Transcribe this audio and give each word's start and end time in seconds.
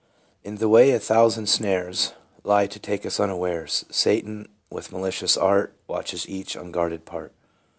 "In 0.43 0.55
the 0.55 0.67
way 0.67 0.89
a 0.93 0.99
thousand 0.99 1.45
snares 1.47 2.13
Lie, 2.43 2.65
to 2.65 2.79
take 2.79 3.05
us 3.05 3.19
unawares; 3.19 3.85
Satan, 3.91 4.49
with 4.71 4.91
malicious 4.91 5.37
art, 5.37 5.75
Watches 5.87 6.27
each 6.27 6.55
unguarded 6.55 7.05
part." 7.05 7.31